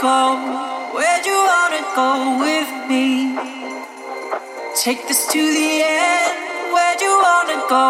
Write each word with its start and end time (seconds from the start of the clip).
go? 0.00 0.34
Where 0.94 1.22
do 1.22 1.28
you 1.28 1.44
wanna 1.44 1.84
go 1.94 2.40
with 2.40 2.70
me? 2.88 3.36
Take 4.74 5.06
this 5.06 5.26
to 5.26 5.38
the 5.38 5.70
end. 5.84 6.72
Where 6.72 6.96
do 6.96 7.04
you 7.04 7.18
wanna 7.28 7.60
go? 7.68 7.86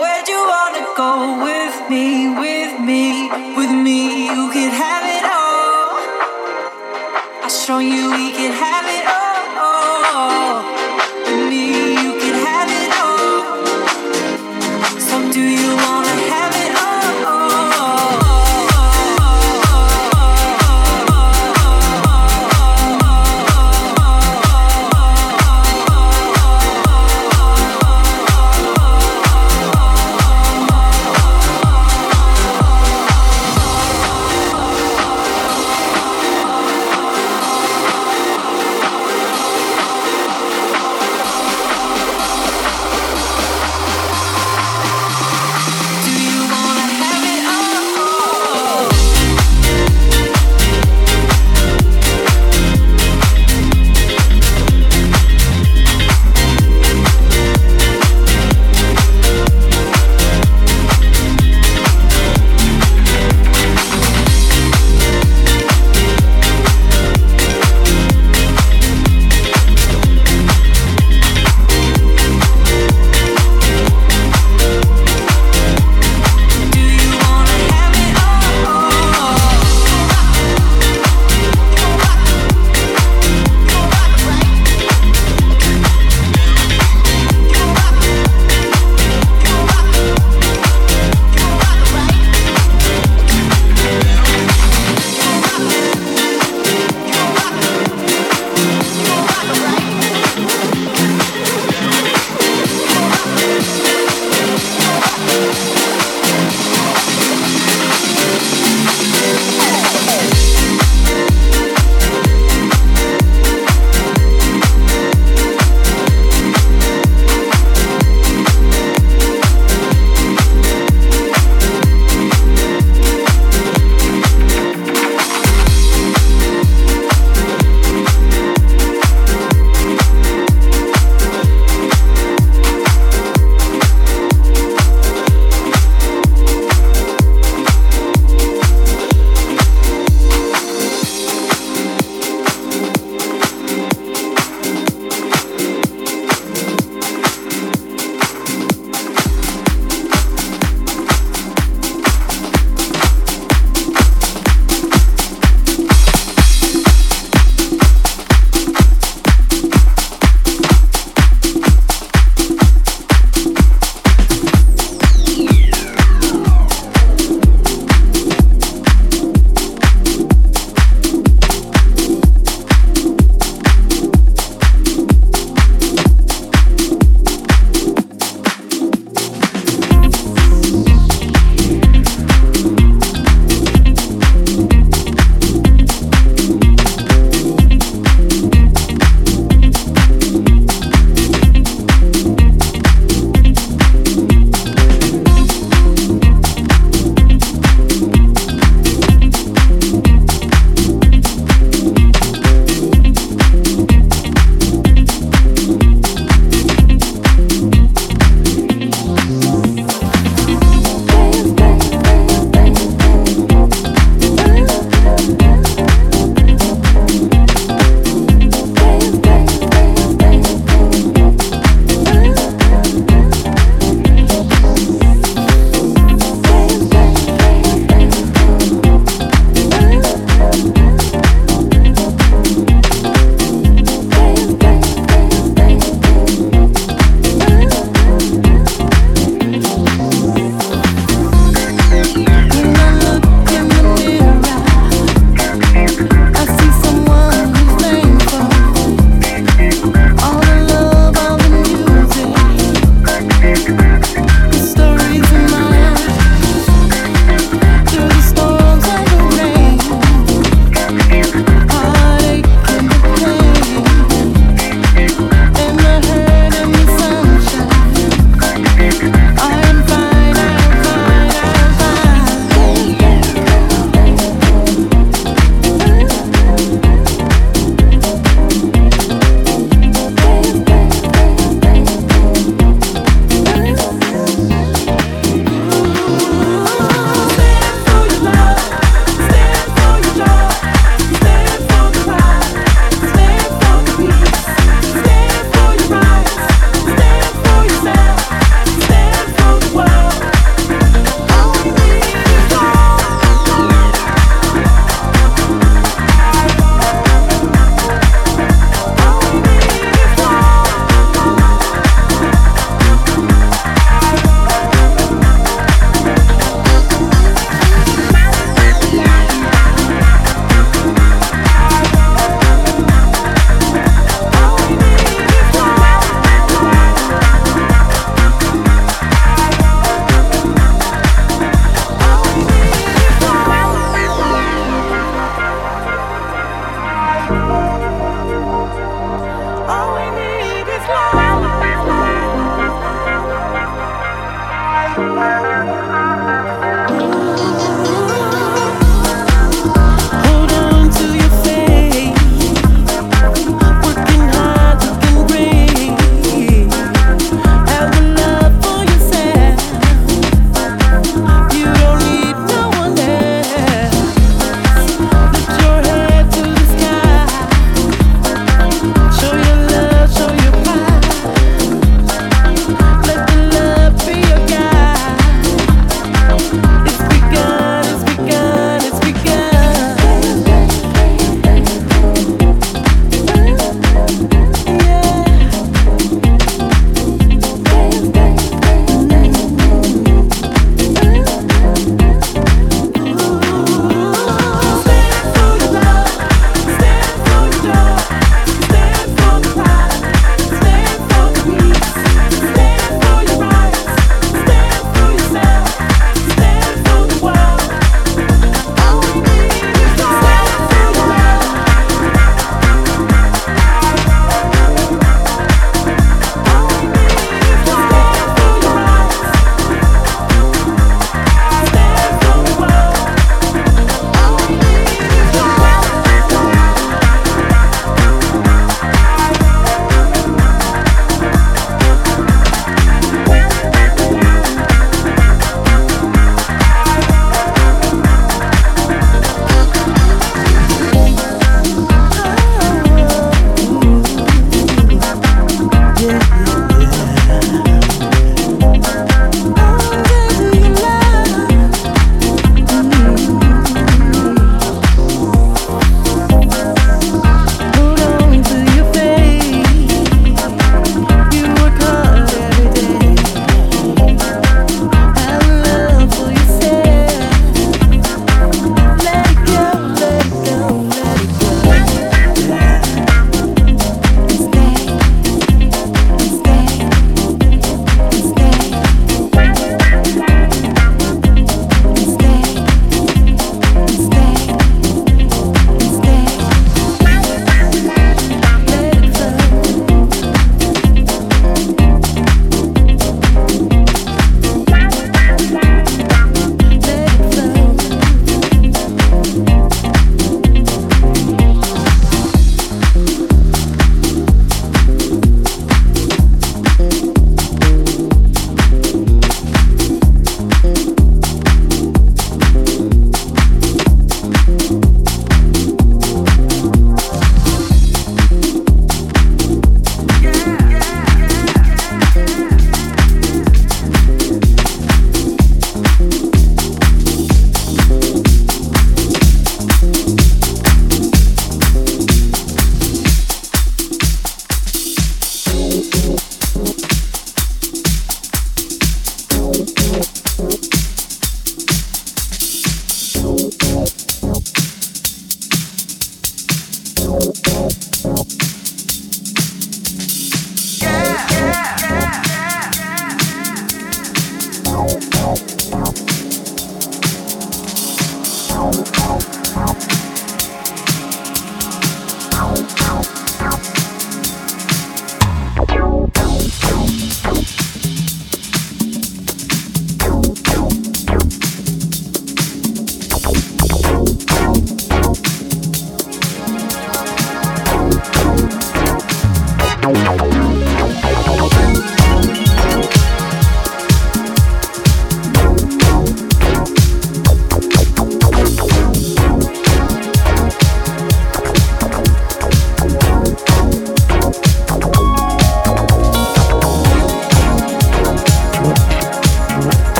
Where 0.00 0.22
do 0.24 0.32
you 0.32 0.44
wanna 0.54 0.84
go 0.94 1.12
with 1.48 1.76
me? 1.88 2.28
With 2.44 2.78
me, 2.80 3.30
with 3.56 3.72
me, 3.72 4.26
you 4.28 4.50
can 4.52 4.70
have 4.84 5.04
it 5.16 5.24
all. 5.24 5.96
I'll 7.42 7.56
show 7.64 7.78
you 7.78 8.10
we 8.10 8.32
can 8.32 8.52
have 8.52 8.86
it 8.98 9.06
all. 9.06 9.31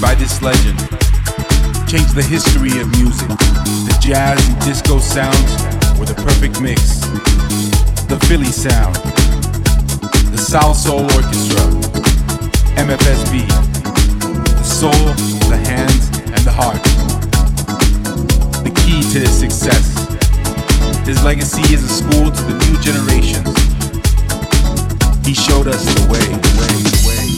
by 0.00 0.14
this 0.14 0.42
legend 0.42 0.78
changed 1.88 2.14
the 2.14 2.26
history 2.28 2.80
of 2.80 2.88
music. 2.98 3.28
The 3.28 3.96
jazz 4.00 4.36
and 4.48 4.58
disco 4.60 4.98
sounds 4.98 5.52
were 5.98 6.04
the 6.04 6.14
perfect 6.14 6.60
mix. 6.60 7.00
The 8.06 8.18
Philly 8.26 8.52
sound, 8.52 8.96
the 10.32 10.38
Salsoul 10.38 11.04
Orchestra, 11.14 11.62
MFSB, 12.76 13.46
the 14.44 14.64
soul, 14.64 14.90
the 15.48 15.56
hands, 15.56 16.08
and 16.34 16.42
the 16.44 16.52
heart. 16.52 16.82
The 18.64 18.72
key 18.82 19.02
to 19.12 19.20
his 19.20 19.32
success. 19.32 19.86
His 21.06 21.22
legacy 21.22 21.62
is 21.72 21.84
a 21.84 21.88
school 21.88 22.30
to 22.30 22.42
the 22.42 22.56
new 22.66 22.76
generations. 22.82 23.48
He 25.24 25.34
showed 25.34 25.68
us 25.68 25.84
the 25.84 26.02
way, 26.10 26.26
way, 26.58 27.30
way. 27.30 27.35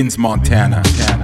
Vince 0.00 0.16
Montana. 0.16 0.76
Montana. 0.76 1.19